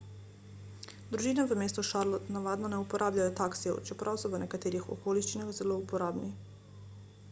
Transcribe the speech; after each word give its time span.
družine 1.11 1.43
v 1.49 1.55
mestu 1.59 1.83
charlotte 1.89 2.33
navadno 2.37 2.71
ne 2.73 2.79
uporabljajo 2.85 3.35
taksijev 3.41 3.77
čeprav 3.91 4.19
so 4.23 4.31
v 4.37 4.39
nekaterih 4.45 4.87
okoliščinah 4.97 5.53
zelo 5.59 5.77
uporabni 5.85 6.33